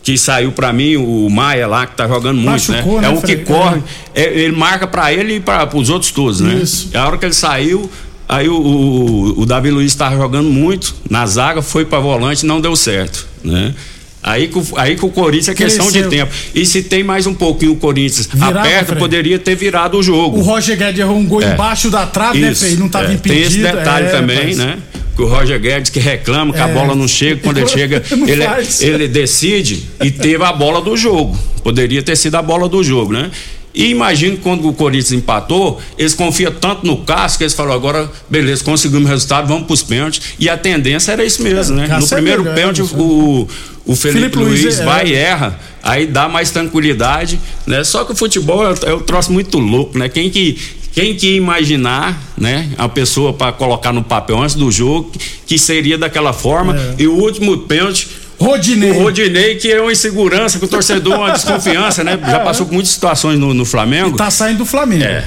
que 0.06 0.16
saiu 0.16 0.52
pra 0.52 0.72
mim 0.72 0.94
o 0.94 1.28
Maia 1.28 1.66
lá 1.66 1.84
que 1.84 1.96
tá 1.96 2.06
jogando 2.06 2.36
muito, 2.36 2.48
Machucou, 2.70 3.00
né? 3.00 3.08
É 3.08 3.10
né, 3.10 3.18
o 3.18 3.20
que 3.20 3.26
Fred? 3.26 3.44
corre, 3.44 3.82
é, 4.14 4.22
ele 4.38 4.52
marca 4.54 4.86
pra 4.86 5.12
ele 5.12 5.34
e 5.34 5.40
para 5.40 5.68
os 5.76 5.90
outros 5.90 6.12
todos, 6.12 6.38
né? 6.40 6.54
Isso. 6.62 6.90
A 6.94 7.04
hora 7.08 7.18
que 7.18 7.24
ele 7.26 7.34
saiu, 7.34 7.90
aí 8.28 8.48
o, 8.48 8.54
o, 8.54 9.40
o 9.40 9.44
Davi 9.44 9.68
Luiz 9.68 9.96
tava 9.96 10.14
jogando 10.16 10.48
muito 10.48 10.94
na 11.10 11.26
zaga, 11.26 11.60
foi 11.60 11.84
pra 11.84 11.98
volante, 11.98 12.46
não 12.46 12.60
deu 12.60 12.76
certo, 12.76 13.26
né? 13.42 13.74
Aí 14.22 14.46
que, 14.46 14.58
o- 14.58 14.66
aí 14.76 14.94
que 14.94 15.04
o 15.04 15.08
Corinthians 15.08 15.48
é 15.48 15.54
questão 15.54 15.86
de 15.86 15.92
Cresceu. 16.02 16.10
tempo. 16.10 16.32
E 16.54 16.64
se 16.64 16.84
tem 16.84 17.02
mais 17.02 17.26
um 17.26 17.34
pouquinho 17.34 17.72
o 17.72 17.76
Corinthians 17.76 18.28
Virava, 18.32 18.60
aperto, 18.60 18.86
Fred. 18.86 19.00
poderia 19.00 19.38
ter 19.40 19.56
virado 19.56 19.98
o 19.98 20.02
jogo. 20.04 20.38
O 20.38 20.42
Roger 20.42 20.76
Guedes 20.78 21.00
errou 21.00 21.16
um 21.18 21.26
gol 21.26 21.42
É. 21.42 21.52
embaixo 21.52 21.90
da 21.90 22.06
trave, 22.06 22.38
né, 22.40 22.52
Isso, 22.52 22.64
Fê? 22.64 22.72
E 22.74 22.76
Não 22.76 22.88
tava 22.88 23.10
é. 23.10 23.14
impedido. 23.14 23.40
Tem 23.40 23.42
esse 23.42 23.58
detalhe 23.76 24.06
é, 24.06 24.10
também, 24.10 24.36
rapaz. 24.36 24.58
né? 24.58 24.78
Que 25.16 25.22
o 25.22 25.26
Roger 25.26 25.58
Guedes 25.58 25.90
que 25.90 25.98
reclama 25.98 26.52
que 26.52 26.60
a 26.60 26.68
É. 26.68 26.72
bola 26.74 26.94
não 26.94 27.08
chega, 27.08 27.40
quando 27.42 27.56
ele 27.56 27.66
chega, 27.68 28.02
ele, 28.28 28.42
é, 28.44 28.62
ele 28.80 29.08
decide 29.08 29.82
e 30.04 30.10
teve 30.10 30.44
a 30.44 30.52
bola 30.52 30.80
do 30.82 30.94
jogo. 30.96 31.36
Poderia 31.62 32.02
ter 32.02 32.14
sido 32.16 32.34
a 32.34 32.42
bola 32.42 32.68
do 32.68 32.84
jogo, 32.84 33.12
né? 33.12 33.30
E 33.74 33.90
imagino 33.90 34.36
que 34.38 34.42
quando 34.42 34.66
o 34.66 34.72
Corinthians 34.72 35.12
empatou, 35.12 35.78
eles 35.98 36.14
confiam 36.14 36.50
tanto 36.50 36.86
no 36.86 36.98
Cássio 36.98 37.36
que 37.38 37.44
eles 37.44 37.52
falaram, 37.52 37.76
agora, 37.76 38.10
beleza, 38.28 38.64
conseguimos 38.64 39.04
o 39.06 39.08
resultado, 39.08 39.48
vamos 39.48 39.66
pros 39.66 39.82
pênaltis. 39.82 40.34
E 40.38 40.48
a 40.48 40.56
tendência 40.56 41.12
era 41.12 41.22
isso 41.24 41.42
mesmo, 41.42 41.76
né? 41.76 41.86
No 41.86 42.04
é 42.04 42.08
primeiro 42.08 42.42
pênalti, 42.54 42.80
isso. 42.80 42.96
o, 42.96 43.46
o 43.84 43.94
Felipe, 43.94 44.20
Felipe 44.20 44.38
Luiz 44.38 44.62
Luiz 44.62 44.80
é- 44.80 44.84
vai 44.84 45.04
é. 45.04 45.08
e 45.08 45.14
erra, 45.14 45.60
aí 45.82 46.06
dá 46.06 46.26
mais 46.26 46.50
tranquilidade, 46.50 47.38
né? 47.66 47.84
Só 47.84 48.04
que 48.04 48.12
o 48.12 48.16
futebol 48.16 48.66
é, 48.66 48.74
é 48.86 48.94
um 48.94 49.00
troço 49.00 49.30
muito 49.30 49.58
louco, 49.58 49.98
né? 49.98 50.08
Quem 50.08 50.30
que 50.30 50.58
quem 50.96 51.14
que 51.14 51.26
ia 51.32 51.36
imaginar, 51.36 52.18
né, 52.38 52.70
a 52.78 52.88
pessoa 52.88 53.30
para 53.34 53.52
colocar 53.52 53.92
no 53.92 54.02
papel 54.02 54.42
antes 54.42 54.56
do 54.56 54.72
jogo 54.72 55.12
que, 55.46 55.58
seria 55.58 55.98
daquela 55.98 56.32
forma 56.32 56.74
É. 56.74 56.94
e 57.02 57.06
o 57.06 57.12
último 57.12 57.58
pênalti 57.58 58.08
Rodinei. 58.40 58.92
o 58.92 59.02
Rodinei, 59.02 59.56
que 59.56 59.70
é 59.70 59.78
uma 59.78 59.92
insegurança, 59.92 60.58
que 60.58 60.64
o 60.64 60.68
torcedor, 60.68 61.18
uma 61.18 61.32
desconfiança, 61.32 62.02
né? 62.02 62.18
Já 62.26 62.40
passou 62.40 62.64
por 62.64 62.72
muitas 62.72 62.92
situações 62.92 63.38
no, 63.38 63.52
no 63.52 63.66
Flamengo. 63.66 64.16
Tá 64.16 64.30
saindo 64.30 64.58
do 64.58 64.66
Flamengo. 64.66 65.04
É. 65.04 65.22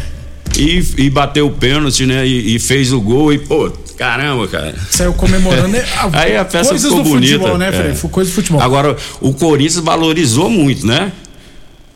E, 0.57 0.83
e 0.97 1.09
bateu 1.11 1.45
o 1.45 1.51
pênalti, 1.51 2.03
né? 2.07 2.25
E, 2.27 2.55
e 2.55 2.59
fez 2.59 2.91
o 2.91 2.99
gol 2.99 3.31
e, 3.31 3.37
pô, 3.37 3.71
caramba, 3.95 4.47
cara. 4.47 4.73
Saiu 4.89 5.13
comemorando. 5.13 5.67
né? 5.67 5.85
Aí 6.13 6.35
a 6.35 6.45
festa 6.45 6.69
Coisas 6.69 6.89
ficou 6.89 7.03
do 7.03 7.09
bonita. 7.11 7.33
futebol, 7.33 7.57
né? 7.59 7.91
É. 7.91 7.93
Foi 7.93 8.09
Coisa 8.09 8.31
do 8.31 8.33
futebol. 8.33 8.59
Agora, 8.61 8.97
o 9.21 9.33
Corinthians 9.33 9.83
valorizou 9.83 10.49
muito, 10.49 10.85
né? 10.87 11.11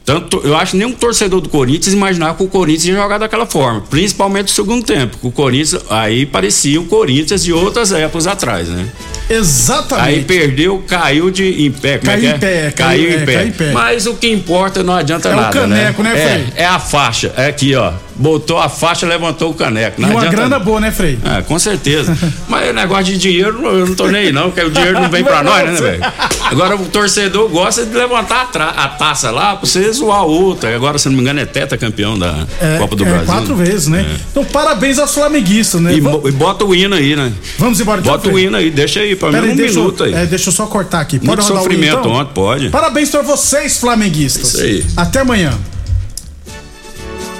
Tanto, 0.05 0.41
eu 0.43 0.57
acho 0.57 0.71
que 0.71 0.77
nenhum 0.77 0.91
torcedor 0.91 1.39
do 1.39 1.47
Corinthians 1.47 1.93
imaginava 1.93 2.35
que 2.35 2.43
o 2.43 2.47
Corinthians 2.47 2.85
ia 2.87 2.95
jogar 2.95 3.17
daquela 3.17 3.45
forma, 3.45 3.81
principalmente 3.89 4.43
no 4.49 4.49
segundo 4.49 4.85
tempo. 4.85 5.15
O 5.21 5.31
Corinthians, 5.31 5.81
aí 5.89 6.25
parecia 6.25 6.79
o 6.81 6.85
Corinthians 6.85 7.41
de 7.43 7.53
outras 7.53 7.91
épocas 7.93 8.27
atrás, 8.27 8.67
né? 8.67 8.85
Exatamente. 9.29 10.07
Aí 10.07 10.23
perdeu, 10.25 10.83
caiu 10.85 11.31
de 11.31 11.65
em 11.65 11.71
pé. 11.71 11.97
Como 11.97 12.11
Caiu 12.11 12.29
é 12.31 12.35
em 12.35 12.39
pé, 12.39 12.67
é? 12.67 12.71
caiu- 12.71 12.73
Caiu, 13.07 13.09
é, 13.19 13.21
em 13.21 13.25
pé. 13.25 13.33
caiu 13.35 13.47
em 13.47 13.51
pé. 13.51 13.71
Mas 13.71 14.05
o 14.05 14.13
que 14.15 14.27
importa 14.29 14.83
não 14.83 14.93
adianta 14.93 15.29
É 15.29 15.33
o 15.33 15.35
nada. 15.37 15.53
caneco, 15.57 16.03
né, 16.03 16.11
Frei? 16.11 16.47
É, 16.57 16.63
é 16.63 16.65
a 16.65 16.79
faixa. 16.79 17.31
É 17.37 17.45
aqui, 17.47 17.73
ó. 17.73 17.93
Botou 18.15 18.59
a 18.59 18.69
faixa, 18.69 19.07
levantou 19.07 19.49
o 19.51 19.53
caneco. 19.53 19.99
E 19.99 20.01
Não 20.03 20.09
uma 20.11 20.19
adianta 20.19 20.35
grana 20.35 20.49
nada. 20.49 20.63
boa, 20.63 20.79
né, 20.79 20.91
Frei? 20.91 21.17
É, 21.23 21.41
com 21.41 21.57
certeza. 21.57 22.15
Mas 22.47 22.69
o 22.69 22.73
negócio 22.73 23.05
de 23.05 23.17
dinheiro, 23.17 23.59
eu 23.65 23.87
não 23.87 23.95
tô 23.95 24.07
nem 24.07 24.27
aí, 24.27 24.31
não, 24.31 24.51
porque 24.51 24.61
o 24.61 24.69
dinheiro 24.69 24.99
não 25.01 25.09
vem 25.09 25.23
pra 25.23 25.41
Não, 25.43 25.51
nós, 25.51 25.65
né, 25.73 25.81
velho? 25.81 26.03
Agora 26.51 26.75
o 26.75 26.85
torcedor 26.85 27.49
gosta 27.49 27.85
de 27.85 27.95
levantar 27.95 28.49
a, 28.55 28.83
a 28.83 28.87
taça 28.89 29.31
lá 29.31 29.55
pra 29.55 29.65
você 29.67 29.91
zoar 29.91 30.23
outra. 30.23 30.75
Agora, 30.75 30.97
se 30.99 31.07
não 31.09 31.15
me 31.15 31.21
engano, 31.21 31.39
é 31.39 31.45
teta 31.45 31.77
campeão 31.77 32.17
da 32.17 32.45
É, 32.61 32.77
Copa 32.77 32.95
do 32.95 33.03
é, 33.03 33.09
Brasil. 33.09 33.25
quatro 33.25 33.55
vezes, 33.55 33.87
né? 33.87 34.05
Então, 34.31 34.45
parabéns 34.45 34.99
aos 34.99 35.13
flamenguistas, 35.13 35.81
né? 35.81 35.93
E, 35.95 35.99
Vamos- 35.99 36.29
e 36.29 36.31
bota 36.31 36.63
o 36.65 36.75
hino 36.75 36.95
aí, 36.95 37.15
né? 37.15 37.31
Vamos 37.57 37.79
embora 37.79 37.99
então, 38.01 38.11
Bota 38.13 38.29
o 38.29 38.37
hino 38.37 38.55
aí, 38.57 38.69
deixa 38.69 38.99
aí, 38.99 39.09
mim 39.09 39.15
Pera 39.15 39.43
um 39.43 39.55
minuto 39.55 40.03
aí. 40.03 40.11
eu, 40.11 40.17
é, 40.19 40.25
deixa 40.25 40.49
eu 40.49 40.53
só 40.53 40.65
cortar 40.67 41.01
aqui. 41.01 41.17
Pode 41.17 41.27
Muito 41.27 41.41
rodar 41.41 41.55
o 41.55 41.55
hino, 41.55 41.63
sofrimento 41.73 41.99
então? 41.99 42.11
ontem, 42.11 42.33
pode. 42.33 42.69
Parabéns 42.69 43.09
pra 43.09 43.21
vocês, 43.21 43.77
flamenguistas. 43.77 44.53
Isso 44.53 44.61
aí. 44.61 44.85
Até 44.95 45.19
amanhã. 45.21 45.53